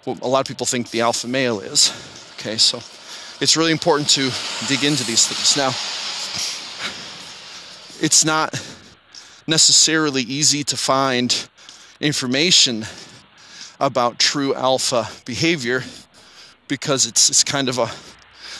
what 0.03 0.21
a 0.21 0.27
lot 0.27 0.41
of 0.41 0.47
people 0.47 0.65
think 0.65 0.91
the 0.91 1.01
alpha 1.01 1.27
male 1.27 1.59
is. 1.59 1.91
Okay, 2.35 2.57
so 2.57 2.81
it's 3.41 3.57
really 3.57 3.71
important 3.71 4.07
to 4.07 4.31
dig 4.67 4.83
into 4.83 5.03
these 5.03 5.27
things. 5.27 5.57
Now, 5.57 5.69
it's 8.05 8.23
not 8.23 8.53
necessarily 9.47 10.21
easy 10.21 10.63
to 10.65 10.77
find 10.77 11.49
information 11.99 12.85
about 13.79 14.19
true 14.19 14.53
alpha 14.53 15.09
behavior 15.25 15.83
because 16.67 17.07
it's, 17.07 17.31
it's 17.31 17.43
kind 17.43 17.67
of 17.67 17.79
a 17.79 17.89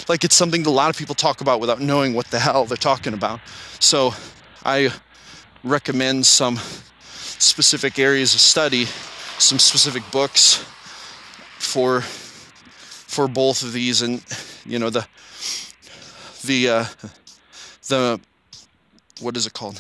like 0.10 0.24
it's 0.24 0.36
something 0.36 0.64
that 0.64 0.70
a 0.70 0.72
lot 0.72 0.90
of 0.90 0.98
people 0.98 1.14
talk 1.14 1.42
about 1.42 1.60
without 1.60 1.80
knowing 1.80 2.16
what 2.16 2.26
the 2.32 2.40
hell 2.40 2.66
they're 2.66 2.76
talking 2.76 3.14
about. 3.14 3.40
So 3.80 4.16
I 4.66 4.92
recommend 5.64 6.26
some 6.26 6.58
specific 6.58 8.00
areas 8.00 8.34
of 8.34 8.42
study, 8.42 8.86
some 9.38 9.60
specific 9.60 10.02
books 10.12 10.56
for 11.60 12.02
for 12.02 13.28
both 13.28 13.62
of 13.62 13.74
these 13.74 14.02
and 14.02 14.24
you 14.66 14.80
know 14.80 14.90
the 14.90 15.08
the 16.46 16.70
uh, 16.70 16.86
the 17.88 18.20
what 19.20 19.38
is 19.38 19.46
it 19.46 19.54
called 19.54 19.80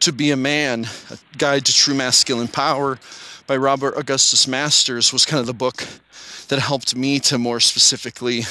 to 0.00 0.12
be 0.12 0.30
a 0.30 0.36
man 0.36 0.86
a 1.10 1.18
guide 1.36 1.64
to 1.66 1.72
true 1.72 1.94
masculine 1.94 2.48
power 2.48 2.98
by 3.46 3.56
robert 3.56 3.94
augustus 3.96 4.46
masters 4.46 5.12
was 5.12 5.26
kind 5.26 5.40
of 5.40 5.46
the 5.46 5.54
book 5.54 5.86
that 6.48 6.58
helped 6.58 6.94
me 6.94 7.18
to 7.20 7.38
more 7.38 7.60
specifically 7.60 8.42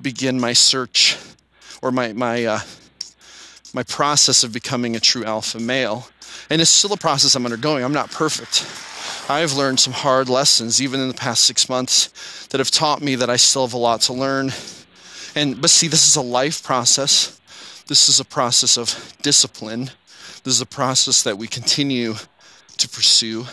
begin 0.00 0.40
my 0.40 0.52
search 0.52 1.16
or 1.82 1.90
my 1.90 2.12
my 2.12 2.44
uh, 2.44 2.60
my 3.74 3.82
process 3.84 4.42
of 4.42 4.52
becoming 4.52 4.96
a 4.96 5.00
true 5.00 5.24
alpha 5.24 5.58
male. 5.58 6.08
And 6.48 6.60
it's 6.60 6.70
still 6.70 6.92
a 6.92 6.96
process 6.96 7.34
I'm 7.34 7.44
undergoing. 7.44 7.84
I'm 7.84 7.92
not 7.92 8.10
perfect. 8.10 8.66
I've 9.28 9.52
learned 9.52 9.80
some 9.80 9.92
hard 9.92 10.28
lessons 10.28 10.80
even 10.80 11.00
in 11.00 11.08
the 11.08 11.14
past 11.14 11.44
six 11.44 11.68
months 11.68 12.46
that 12.48 12.58
have 12.58 12.70
taught 12.70 13.00
me 13.00 13.14
that 13.16 13.30
I 13.30 13.36
still 13.36 13.66
have 13.66 13.74
a 13.74 13.78
lot 13.78 14.00
to 14.02 14.12
learn. 14.12 14.52
And 15.34 15.60
but 15.60 15.70
see, 15.70 15.88
this 15.88 16.08
is 16.08 16.16
a 16.16 16.22
life 16.22 16.62
process. 16.62 17.40
This 17.86 18.08
is 18.08 18.20
a 18.20 18.24
process 18.24 18.76
of 18.76 19.14
discipline. 19.22 19.90
This 20.44 20.54
is 20.54 20.60
a 20.60 20.66
process 20.66 21.22
that 21.22 21.38
we 21.38 21.46
continue 21.46 22.14
to 22.78 22.88
pursue. 22.88 23.46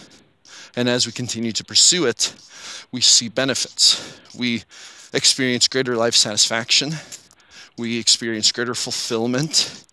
And 0.75 0.87
as 0.87 1.05
we 1.05 1.11
continue 1.11 1.51
to 1.51 1.63
pursue 1.63 2.05
it, 2.05 2.33
we 2.91 3.01
see 3.01 3.29
benefits. 3.29 4.19
We 4.37 4.63
experience 5.13 5.67
greater 5.67 5.95
life 5.95 6.15
satisfaction. 6.15 6.93
We 7.77 7.99
experience 7.99 8.51
greater 8.51 8.75
fulfillment. 8.75 9.83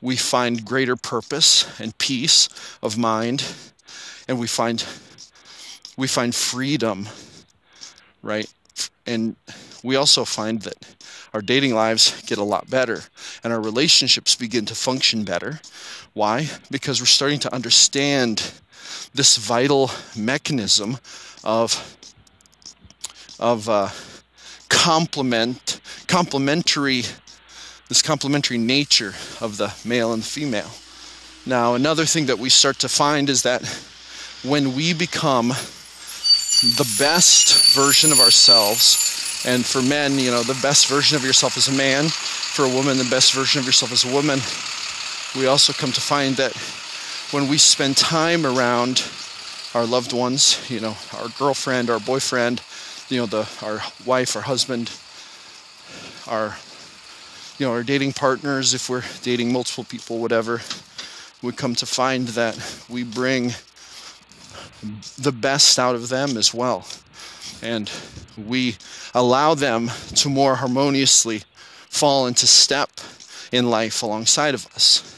We 0.00 0.16
find 0.16 0.64
greater 0.64 0.96
purpose 0.96 1.66
and 1.80 1.96
peace 1.98 2.48
of 2.82 2.98
mind. 2.98 3.44
And 4.28 4.38
we 4.38 4.46
find 4.46 4.84
we 5.96 6.06
find 6.06 6.34
freedom, 6.34 7.08
right? 8.22 8.52
And 9.06 9.36
we 9.82 9.96
also 9.96 10.24
find 10.24 10.62
that 10.62 10.74
our 11.32 11.42
dating 11.42 11.74
lives 11.74 12.22
get 12.22 12.38
a 12.38 12.44
lot 12.44 12.70
better 12.70 13.02
and 13.42 13.52
our 13.52 13.60
relationships 13.60 14.34
begin 14.34 14.64
to 14.66 14.74
function 14.74 15.24
better. 15.24 15.60
Why? 16.12 16.48
Because 16.70 17.00
we're 17.00 17.06
starting 17.06 17.40
to 17.40 17.54
understand 17.54 18.52
this 19.14 19.36
vital 19.36 19.90
mechanism 20.16 20.98
of 21.42 21.96
of 23.40 23.68
uh, 23.68 23.88
complement, 24.68 25.80
complementary, 26.06 27.02
this 27.88 28.02
complementary 28.02 28.58
nature 28.58 29.14
of 29.40 29.56
the 29.56 29.74
male 29.84 30.12
and 30.12 30.22
the 30.22 30.26
female. 30.26 30.70
Now, 31.46 31.74
another 31.74 32.06
thing 32.06 32.26
that 32.26 32.38
we 32.38 32.48
start 32.48 32.78
to 32.80 32.88
find 32.88 33.28
is 33.28 33.42
that 33.42 33.62
when 34.42 34.74
we 34.74 34.94
become 34.94 35.52
the 36.64 36.96
best 36.98 37.74
version 37.74 38.10
of 38.10 38.20
ourselves, 38.20 39.44
And 39.46 39.64
for 39.64 39.82
men, 39.82 40.18
you 40.18 40.30
know, 40.30 40.42
the 40.42 40.58
best 40.62 40.86
version 40.86 41.16
of 41.16 41.24
yourself 41.24 41.58
is 41.58 41.68
a 41.68 41.72
man. 41.72 42.08
For 42.08 42.64
a 42.64 42.68
woman, 42.68 42.96
the 42.96 43.04
best 43.04 43.34
version 43.34 43.60
of 43.60 43.66
yourself 43.66 43.92
is 43.92 44.04
a 44.04 44.12
woman. 44.12 44.40
We 45.36 45.46
also 45.46 45.74
come 45.74 45.92
to 45.92 46.00
find 46.00 46.36
that 46.36 46.56
when 47.30 47.48
we 47.48 47.58
spend 47.58 47.98
time 47.98 48.46
around 48.46 49.04
our 49.74 49.84
loved 49.84 50.14
ones, 50.14 50.58
you 50.70 50.80
know, 50.80 50.96
our 51.12 51.28
girlfriend, 51.38 51.90
our 51.90 52.00
boyfriend, 52.00 52.62
you 53.10 53.18
know, 53.18 53.26
the 53.26 53.46
our 53.60 53.82
wife, 54.06 54.34
our 54.34 54.42
husband, 54.42 54.90
our 56.26 56.56
you 57.58 57.66
know, 57.66 57.72
our 57.72 57.82
dating 57.82 58.12
partners, 58.14 58.72
if 58.72 58.88
we're 58.88 59.04
dating 59.22 59.52
multiple 59.52 59.84
people, 59.84 60.18
whatever, 60.18 60.62
we 61.42 61.52
come 61.52 61.74
to 61.74 61.86
find 61.86 62.28
that 62.28 62.58
we 62.88 63.04
bring 63.04 63.52
the 65.18 65.32
best 65.32 65.78
out 65.78 65.94
of 65.94 66.08
them 66.08 66.36
as 66.36 66.52
well. 66.52 66.86
And 67.62 67.90
we 68.36 68.76
allow 69.14 69.54
them 69.54 69.90
to 70.16 70.28
more 70.28 70.56
harmoniously 70.56 71.42
fall 71.88 72.26
into 72.26 72.46
step 72.46 72.90
in 73.52 73.70
life 73.70 74.02
alongside 74.02 74.54
of 74.54 74.66
us. 74.74 75.10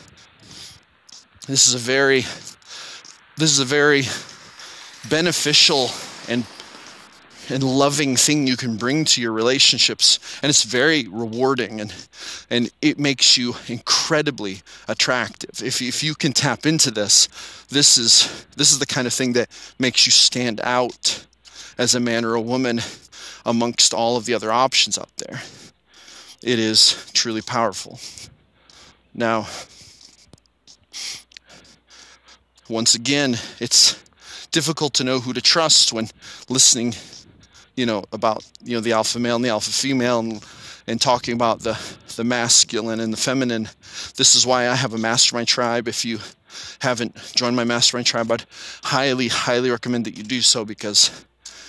This 1.46 1.66
is 1.66 1.74
a 1.74 1.78
very 1.78 2.22
this 3.36 3.52
is 3.52 3.58
a 3.58 3.64
very 3.64 4.04
beneficial 5.08 5.90
and 6.28 6.44
and 7.48 7.62
loving 7.62 8.16
thing 8.16 8.46
you 8.46 8.56
can 8.56 8.76
bring 8.76 9.04
to 9.04 9.20
your 9.20 9.32
relationships. 9.32 10.18
And 10.42 10.50
it's 10.50 10.62
very 10.62 11.06
rewarding 11.08 11.80
and 11.80 11.94
and 12.50 12.70
it 12.82 12.98
makes 12.98 13.36
you 13.36 13.54
incredibly 13.68 14.62
attractive. 14.88 15.62
If, 15.62 15.80
if 15.80 16.02
you 16.02 16.14
can 16.14 16.32
tap 16.32 16.66
into 16.66 16.90
this 16.90 17.28
this 17.68 17.98
is 17.98 18.46
this 18.56 18.72
is 18.72 18.78
the 18.78 18.86
kind 18.86 19.06
of 19.06 19.12
thing 19.12 19.32
that 19.34 19.48
makes 19.78 20.06
you 20.06 20.12
stand 20.12 20.60
out 20.62 21.26
as 21.78 21.94
a 21.94 22.00
man 22.00 22.24
or 22.24 22.34
a 22.34 22.40
woman 22.40 22.80
amongst 23.44 23.94
all 23.94 24.16
of 24.16 24.24
the 24.24 24.34
other 24.34 24.50
options 24.50 24.98
out 24.98 25.14
there. 25.18 25.42
It 26.42 26.58
is 26.58 27.10
truly 27.12 27.42
powerful. 27.42 27.98
Now 29.14 29.46
once 32.68 32.96
again 32.96 33.36
it's 33.60 34.02
difficult 34.50 34.94
to 34.94 35.04
know 35.04 35.20
who 35.20 35.32
to 35.32 35.40
trust 35.40 35.92
when 35.92 36.08
listening 36.48 36.94
you 37.76 37.86
know, 37.86 38.04
about 38.12 38.44
you 38.64 38.74
know 38.74 38.80
the 38.80 38.92
alpha 38.92 39.18
male 39.18 39.36
and 39.36 39.44
the 39.44 39.50
alpha 39.50 39.70
female, 39.70 40.20
and, 40.20 40.44
and 40.86 41.00
talking 41.00 41.34
about 41.34 41.60
the 41.60 41.78
the 42.16 42.24
masculine 42.24 43.00
and 43.00 43.12
the 43.12 43.18
feminine. 43.18 43.68
This 44.16 44.34
is 44.34 44.46
why 44.46 44.68
I 44.68 44.74
have 44.74 44.94
a 44.94 44.98
mastermind 44.98 45.48
tribe. 45.48 45.86
If 45.86 46.04
you 46.04 46.18
haven't 46.80 47.14
joined 47.34 47.56
my 47.56 47.64
mastermind 47.64 48.06
tribe, 48.06 48.30
I'd 48.32 48.46
highly, 48.82 49.28
highly 49.28 49.70
recommend 49.70 50.06
that 50.06 50.16
you 50.16 50.22
do 50.22 50.40
so 50.40 50.64
because 50.64 51.10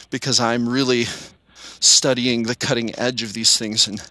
because 0.10 0.40
I'm 0.40 0.68
really 0.68 1.06
studying 1.80 2.44
the 2.44 2.56
cutting 2.56 2.98
edge 2.98 3.22
of 3.22 3.34
these 3.34 3.58
things 3.58 3.88
and 3.88 4.02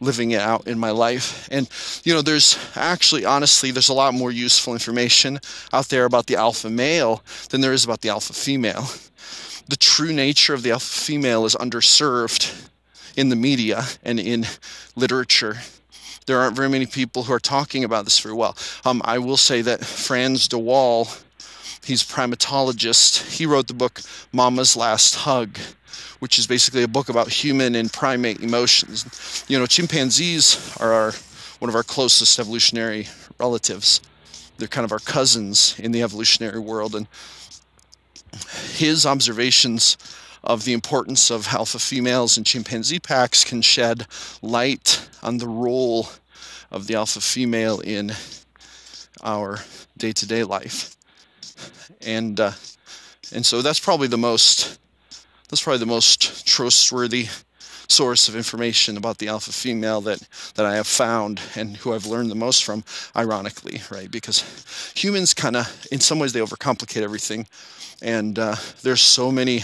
living 0.00 0.32
it 0.32 0.40
out 0.40 0.66
in 0.66 0.78
my 0.78 0.90
life. 0.90 1.48
And 1.52 1.68
you 2.04 2.14
know, 2.14 2.22
there's 2.22 2.58
actually 2.74 3.24
honestly 3.24 3.70
there's 3.70 3.90
a 3.90 3.94
lot 3.94 4.14
more 4.14 4.32
useful 4.32 4.72
information 4.72 5.40
out 5.72 5.88
there 5.88 6.04
about 6.04 6.26
the 6.26 6.36
alpha 6.36 6.70
male 6.70 7.22
than 7.50 7.60
there 7.60 7.72
is 7.72 7.84
about 7.84 8.00
the 8.00 8.08
alpha 8.08 8.32
female 8.32 8.88
the 9.68 9.76
true 9.76 10.12
nature 10.12 10.54
of 10.54 10.62
the 10.62 10.70
alpha 10.72 10.86
female 10.86 11.44
is 11.44 11.54
underserved 11.56 12.68
in 13.16 13.28
the 13.28 13.36
media 13.36 13.84
and 14.02 14.18
in 14.18 14.46
literature. 14.96 15.58
There 16.26 16.38
aren't 16.38 16.56
very 16.56 16.68
many 16.68 16.86
people 16.86 17.24
who 17.24 17.32
are 17.32 17.40
talking 17.40 17.84
about 17.84 18.04
this 18.04 18.20
very 18.20 18.34
well. 18.34 18.56
Um, 18.84 19.02
I 19.04 19.18
will 19.18 19.36
say 19.36 19.62
that 19.62 19.84
Frans 19.84 20.48
de 20.48 20.58
Waal, 20.58 21.08
he's 21.84 22.02
a 22.02 22.06
primatologist, 22.06 23.36
he 23.36 23.44
wrote 23.44 23.66
the 23.66 23.74
book 23.74 24.00
Mama's 24.32 24.76
Last 24.76 25.16
Hug, 25.16 25.58
which 26.20 26.38
is 26.38 26.46
basically 26.46 26.84
a 26.84 26.88
book 26.88 27.08
about 27.08 27.28
human 27.28 27.74
and 27.74 27.92
primate 27.92 28.40
emotions. 28.40 29.44
You 29.48 29.58
know, 29.58 29.66
chimpanzees 29.66 30.76
are 30.78 30.92
our, 30.92 31.12
one 31.58 31.68
of 31.68 31.74
our 31.74 31.82
closest 31.82 32.38
evolutionary 32.38 33.08
relatives. 33.38 34.00
They're 34.58 34.68
kind 34.68 34.84
of 34.84 34.92
our 34.92 35.00
cousins 35.00 35.74
in 35.80 35.90
the 35.90 36.02
evolutionary 36.02 36.60
world, 36.60 36.94
and 36.94 37.08
his 38.74 39.06
observations 39.06 39.96
of 40.44 40.64
the 40.64 40.72
importance 40.72 41.30
of 41.30 41.48
alpha 41.48 41.78
females 41.78 42.36
in 42.36 42.44
chimpanzee 42.44 42.98
packs 42.98 43.44
can 43.44 43.62
shed 43.62 44.06
light 44.42 45.08
on 45.22 45.38
the 45.38 45.48
role 45.48 46.08
of 46.70 46.86
the 46.86 46.94
alpha 46.94 47.20
female 47.20 47.80
in 47.80 48.12
our 49.22 49.58
day-to-day 49.96 50.42
life. 50.42 50.96
And 52.00 52.40
uh, 52.40 52.52
and 53.32 53.46
so 53.46 53.62
that's 53.62 53.78
probably 53.78 54.08
the 54.08 54.18
most 54.18 54.78
that's 55.48 55.62
probably 55.62 55.78
the 55.78 55.86
most 55.86 56.46
trustworthy 56.46 57.28
source 57.92 58.28
of 58.28 58.36
information 58.36 58.96
about 58.96 59.18
the 59.18 59.28
alpha 59.28 59.52
female 59.52 60.00
that 60.00 60.20
that 60.54 60.66
I 60.66 60.76
have 60.76 60.86
found 60.86 61.40
and 61.54 61.76
who 61.76 61.92
I've 61.92 62.06
learned 62.06 62.30
the 62.30 62.44
most 62.46 62.64
from 62.64 62.84
ironically 63.14 63.80
right 63.90 64.10
because 64.10 64.44
humans 64.94 65.34
kind 65.34 65.56
of 65.56 65.86
in 65.90 66.00
some 66.00 66.18
ways 66.18 66.32
they 66.32 66.40
overcomplicate 66.40 67.02
everything 67.02 67.46
and 68.02 68.38
uh, 68.38 68.56
there's 68.82 69.00
so 69.00 69.30
many 69.30 69.62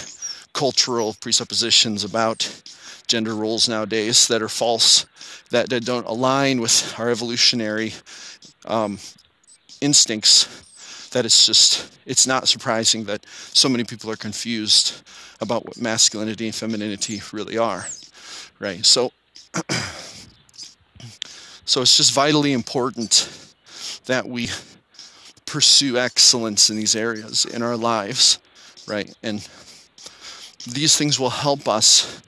cultural 0.52 1.14
presuppositions 1.20 2.04
about 2.04 2.62
gender 3.08 3.34
roles 3.34 3.68
nowadays 3.68 4.28
that 4.28 4.42
are 4.42 4.48
false, 4.48 5.06
that, 5.50 5.70
that 5.70 5.84
don't 5.84 6.06
align 6.06 6.60
with 6.60 6.94
our 6.98 7.10
evolutionary 7.10 7.94
um, 8.66 8.98
instincts. 9.80 10.64
That 11.10 11.24
it's 11.24 11.46
just, 11.46 11.98
it's 12.06 12.26
not 12.26 12.48
surprising 12.48 13.04
that 13.04 13.24
so 13.28 13.68
many 13.68 13.84
people 13.84 14.10
are 14.10 14.16
confused 14.16 15.02
about 15.40 15.64
what 15.64 15.80
masculinity 15.80 16.46
and 16.46 16.54
femininity 16.54 17.22
really 17.32 17.56
are, 17.56 17.86
right? 18.58 18.84
So, 18.84 19.12
so 21.64 21.82
it's 21.82 21.96
just 21.96 22.12
vitally 22.12 22.52
important 22.52 23.28
that 24.06 24.26
we 24.26 24.48
pursue 25.46 25.96
excellence 25.98 26.70
in 26.70 26.76
these 26.76 26.94
areas 26.94 27.44
in 27.44 27.62
our 27.62 27.76
lives, 27.76 28.38
right? 28.86 29.14
And 29.22 29.46
these 30.66 30.96
things 30.96 31.18
will 31.18 31.30
help 31.30 31.68
us 31.68 32.22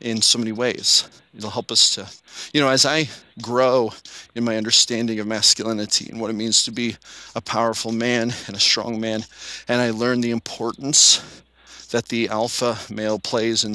in 0.00 0.22
so 0.22 0.38
many 0.38 0.52
ways. 0.52 1.08
It'll 1.36 1.50
help 1.50 1.70
us 1.70 1.94
to, 1.96 2.08
you 2.52 2.60
know, 2.60 2.68
as 2.68 2.86
I 2.86 3.08
grow 3.42 3.92
in 4.34 4.44
my 4.44 4.56
understanding 4.56 5.18
of 5.20 5.26
masculinity 5.26 6.08
and 6.08 6.20
what 6.20 6.30
it 6.30 6.34
means 6.34 6.64
to 6.64 6.70
be 6.70 6.96
a 7.34 7.40
powerful 7.40 7.92
man 7.92 8.32
and 8.46 8.56
a 8.56 8.60
strong 8.60 9.00
man, 9.00 9.24
and 9.68 9.80
I 9.80 9.90
learn 9.90 10.20
the 10.20 10.30
importance 10.30 11.42
that 11.90 12.06
the 12.06 12.28
alpha 12.28 12.78
male 12.92 13.18
plays 13.18 13.64
in 13.64 13.72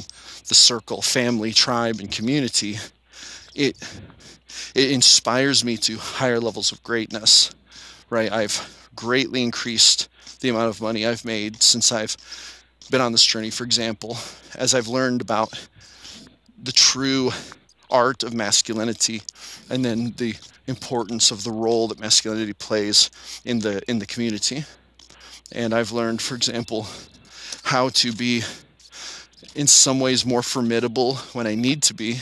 the 0.47 0.55
circle, 0.55 1.01
family, 1.01 1.53
tribe, 1.53 1.99
and 1.99 2.11
community, 2.11 2.77
it 3.55 3.77
it 4.75 4.91
inspires 4.91 5.63
me 5.63 5.77
to 5.77 5.97
higher 5.97 6.39
levels 6.39 6.71
of 6.71 6.83
greatness 6.83 7.53
right? 8.11 8.31
I've 8.31 8.89
greatly 8.95 9.41
increased 9.41 10.07
the 10.41 10.49
amount 10.49 10.69
of 10.69 10.81
money 10.81 11.07
I've 11.07 11.25
made 11.25 11.63
since 11.63 11.91
I've 11.91 12.15
been 12.91 13.01
on 13.01 13.13
this 13.13 13.25
journey. 13.25 13.49
For 13.49 13.63
example, 13.63 14.17
as 14.55 14.75
I've 14.75 14.87
learned 14.87 15.21
about 15.21 15.67
the 16.61 16.71
true 16.71 17.31
art 17.89 18.21
of 18.21 18.33
masculinity 18.33 19.23
and 19.69 19.83
then 19.83 20.13
the 20.17 20.35
importance 20.67 21.31
of 21.31 21.43
the 21.43 21.51
role 21.51 21.87
that 21.87 21.99
masculinity 21.99 22.53
plays 22.53 23.09
in 23.43 23.59
the 23.59 23.81
in 23.89 23.97
the 23.97 24.05
community. 24.05 24.63
And 25.53 25.73
I've 25.73 25.91
learned, 25.91 26.21
for 26.21 26.35
example, 26.35 26.87
how 27.63 27.89
to 27.89 28.11
be 28.11 28.43
in 29.55 29.67
some 29.67 29.99
ways 29.99 30.25
more 30.25 30.41
formidable 30.41 31.15
when 31.33 31.47
I 31.47 31.55
need 31.55 31.83
to 31.83 31.93
be. 31.93 32.21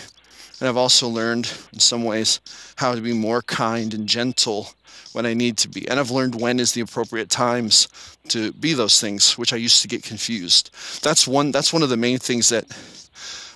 And 0.60 0.68
I've 0.68 0.78
also 0.78 1.08
learned 1.08 1.52
in 1.72 1.80
some 1.80 2.04
ways 2.04 2.40
how 2.76 2.96
to 2.96 3.02
be 3.02 3.14
more 3.14 3.42
kind 3.42 3.94
and 3.94 4.08
gentle 4.08 4.70
when 5.14 5.26
I 5.26 5.34
need 5.34 5.58
to 5.60 5.70
be. 5.70 5.88
And 5.88 6.00
I've 6.00 6.12
learned 6.12 6.40
when 6.40 6.60
is 6.60 6.74
the 6.74 6.82
appropriate 6.82 7.30
times 7.30 7.88
to 8.30 8.52
be 8.54 8.74
those 8.74 9.00
things, 9.00 9.38
which 9.38 9.54
I 9.54 9.58
used 9.58 9.82
to 9.82 9.88
get 9.88 10.04
confused. 10.04 10.70
That's 11.02 11.28
one 11.28 11.52
that's 11.52 11.74
one 11.74 11.84
of 11.84 11.90
the 11.90 11.98
main 11.98 12.20
things 12.20 12.50
that 12.50 12.66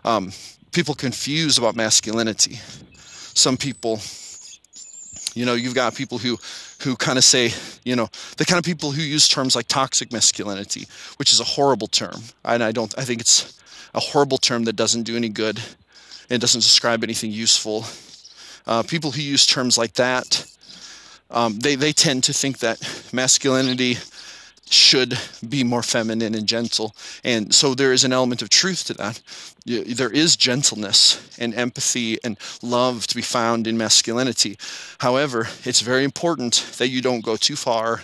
um, 0.03 0.31
people 0.71 0.95
confuse 0.95 1.57
about 1.57 1.75
masculinity. 1.75 2.59
Some 3.35 3.57
people, 3.57 3.99
you 5.33 5.45
know, 5.45 5.53
you've 5.53 5.75
got 5.75 5.95
people 5.95 6.17
who 6.17 6.37
who 6.81 6.95
kind 6.95 7.17
of 7.17 7.23
say, 7.23 7.53
you 7.83 7.95
know, 7.95 8.09
the 8.37 8.45
kind 8.45 8.59
of 8.59 8.65
people 8.65 8.91
who 8.91 9.01
use 9.01 9.27
terms 9.27 9.55
like 9.55 9.67
toxic 9.67 10.11
masculinity, 10.11 10.87
which 11.17 11.31
is 11.33 11.39
a 11.39 11.43
horrible 11.43 11.87
term. 11.87 12.21
And 12.43 12.63
I 12.63 12.71
don't 12.71 12.93
I 12.97 13.03
think 13.03 13.21
it's 13.21 13.59
a 13.93 13.99
horrible 13.99 14.37
term 14.37 14.63
that 14.65 14.75
doesn't 14.75 15.03
do 15.03 15.15
any 15.15 15.29
good 15.29 15.59
and 16.29 16.41
doesn't 16.41 16.61
describe 16.61 17.03
anything 17.03 17.31
useful. 17.31 17.85
Uh, 18.65 18.81
people 18.83 19.11
who 19.11 19.21
use 19.21 19.45
terms 19.45 19.77
like 19.77 19.93
that 19.93 20.45
um, 21.33 21.57
they, 21.59 21.75
they 21.75 21.91
tend 21.91 22.23
to 22.25 22.33
think 22.33 22.59
that 22.59 22.79
masculinity 23.11 23.97
should 24.69 25.19
be 25.47 25.63
more 25.63 25.83
feminine 25.83 26.33
and 26.35 26.47
gentle. 26.47 26.95
And 27.23 27.53
so 27.53 27.75
there 27.75 27.93
is 27.93 28.03
an 28.03 28.13
element 28.13 28.41
of 28.41 28.49
truth 28.49 28.85
to 28.85 28.93
that. 28.95 29.21
There 29.65 30.09
is 30.09 30.35
gentleness 30.35 31.21
and 31.37 31.53
empathy 31.53 32.17
and 32.23 32.37
love 32.61 33.05
to 33.07 33.15
be 33.15 33.21
found 33.21 33.67
in 33.67 33.77
masculinity. 33.77 34.57
However, 34.99 35.47
it's 35.63 35.81
very 35.81 36.03
important 36.03 36.65
that 36.77 36.89
you 36.89 37.01
don't 37.01 37.25
go 37.25 37.35
too 37.35 37.55
far 37.55 38.03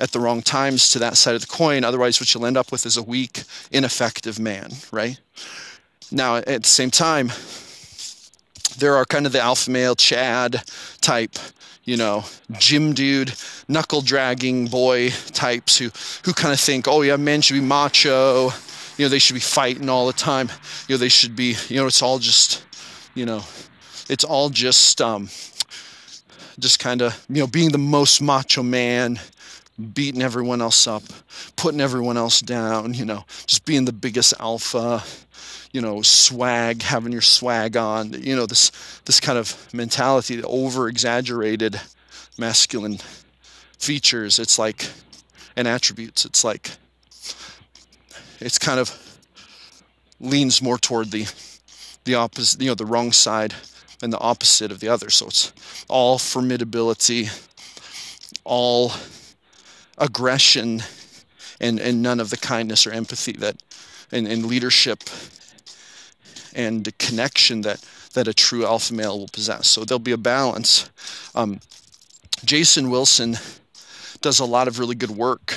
at 0.00 0.10
the 0.10 0.20
wrong 0.20 0.42
times 0.42 0.90
to 0.90 0.98
that 0.98 1.16
side 1.16 1.36
of 1.36 1.40
the 1.40 1.46
coin. 1.46 1.84
Otherwise, 1.84 2.20
what 2.20 2.34
you'll 2.34 2.46
end 2.46 2.56
up 2.56 2.72
with 2.72 2.84
is 2.84 2.96
a 2.96 3.02
weak, 3.02 3.44
ineffective 3.70 4.38
man, 4.38 4.70
right? 4.90 5.18
now, 6.10 6.36
at 6.36 6.62
the 6.62 6.68
same 6.68 6.90
time, 6.90 7.32
there 8.78 8.96
are 8.96 9.04
kind 9.04 9.26
of 9.26 9.32
the 9.32 9.40
alpha 9.40 9.70
male 9.70 9.94
Chad 9.94 10.62
type, 11.00 11.36
you 11.84 11.96
know, 11.96 12.24
gym 12.52 12.94
dude, 12.94 13.34
knuckle 13.68 14.00
dragging 14.00 14.66
boy 14.66 15.10
types 15.32 15.76
who, 15.76 15.90
who 16.24 16.32
kind 16.32 16.52
of 16.52 16.60
think, 16.60 16.88
oh 16.88 17.02
yeah, 17.02 17.16
men 17.16 17.40
should 17.40 17.54
be 17.54 17.60
macho, 17.60 18.50
you 18.96 19.04
know, 19.04 19.08
they 19.08 19.18
should 19.18 19.34
be 19.34 19.40
fighting 19.40 19.88
all 19.88 20.06
the 20.06 20.12
time, 20.12 20.50
you 20.88 20.94
know, 20.94 20.98
they 20.98 21.08
should 21.08 21.36
be, 21.36 21.56
you 21.68 21.76
know, 21.76 21.86
it's 21.86 22.02
all 22.02 22.18
just, 22.18 22.64
you 23.14 23.26
know, 23.26 23.42
it's 24.08 24.24
all 24.24 24.48
just, 24.48 25.00
um, 25.00 25.28
just 26.58 26.78
kind 26.78 27.02
of, 27.02 27.24
you 27.28 27.40
know, 27.40 27.46
being 27.46 27.70
the 27.70 27.78
most 27.78 28.22
macho 28.22 28.62
man, 28.62 29.18
beating 29.92 30.22
everyone 30.22 30.62
else 30.62 30.86
up, 30.86 31.02
putting 31.56 31.80
everyone 31.80 32.16
else 32.16 32.40
down, 32.40 32.94
you 32.94 33.04
know, 33.04 33.24
just 33.46 33.64
being 33.64 33.84
the 33.84 33.92
biggest 33.92 34.34
alpha, 34.38 35.02
you 35.72 35.80
know, 35.80 36.02
swag, 36.02 36.82
having 36.82 37.12
your 37.12 37.20
swag 37.20 37.76
on, 37.76 38.12
you 38.12 38.36
know, 38.36 38.46
this 38.46 38.70
this 39.04 39.20
kind 39.20 39.38
of 39.38 39.72
mentality, 39.74 40.36
the 40.36 40.46
over 40.46 40.88
exaggerated 40.88 41.80
masculine 42.38 42.98
features. 43.78 44.38
It's 44.38 44.58
like 44.58 44.88
and 45.56 45.66
attributes. 45.66 46.24
It's 46.24 46.44
like 46.44 46.70
it's 48.40 48.58
kind 48.58 48.78
of 48.78 49.18
leans 50.20 50.62
more 50.62 50.78
toward 50.78 51.10
the 51.10 51.26
the 52.04 52.14
opposite, 52.14 52.60
you 52.60 52.68
know, 52.68 52.74
the 52.74 52.86
wrong 52.86 53.12
side 53.12 53.54
and 54.02 54.12
the 54.12 54.18
opposite 54.18 54.70
of 54.70 54.80
the 54.80 54.88
other. 54.88 55.10
So 55.10 55.26
it's 55.26 55.52
all 55.88 56.18
formidability, 56.18 57.30
all 58.44 58.92
aggression, 59.98 60.82
and, 61.60 61.78
and 61.80 62.02
none 62.02 62.20
of 62.20 62.30
the 62.30 62.36
kindness 62.36 62.86
or 62.86 62.92
empathy 62.92 63.32
that 63.32 63.62
and, 64.12 64.26
and 64.26 64.46
leadership 64.46 65.04
and 66.54 66.96
connection 66.98 67.62
that 67.62 67.84
that 68.14 68.28
a 68.28 68.34
true 68.34 68.64
alpha 68.64 68.94
male 68.94 69.18
will 69.18 69.28
possess. 69.28 69.68
So 69.68 69.84
there'll 69.84 69.98
be 69.98 70.12
a 70.12 70.16
balance. 70.16 70.88
Um, 71.34 71.60
Jason 72.44 72.90
Wilson 72.90 73.36
does 74.20 74.40
a 74.40 74.44
lot 74.44 74.68
of 74.68 74.78
really 74.78 74.94
good 74.94 75.10
work 75.10 75.56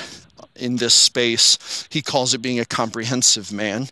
in 0.56 0.76
this 0.76 0.94
space. 0.94 1.86
He 1.88 2.02
calls 2.02 2.34
it 2.34 2.42
being 2.42 2.60
a 2.60 2.64
comprehensive 2.64 3.52
man. 3.52 3.88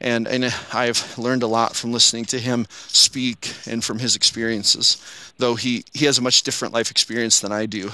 And, 0.00 0.26
and 0.26 0.52
I've 0.72 1.16
learned 1.16 1.42
a 1.42 1.46
lot 1.46 1.76
from 1.76 1.92
listening 1.92 2.24
to 2.26 2.38
him 2.38 2.66
speak 2.70 3.54
and 3.66 3.84
from 3.84 3.98
his 4.00 4.16
experiences, 4.16 5.02
though 5.38 5.54
he, 5.54 5.84
he 5.92 6.06
has 6.06 6.18
a 6.18 6.22
much 6.22 6.42
different 6.42 6.74
life 6.74 6.90
experience 6.90 7.40
than 7.40 7.52
I 7.52 7.66
do. 7.66 7.92